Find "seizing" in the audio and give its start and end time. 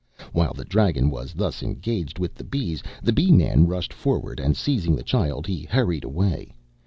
4.57-4.95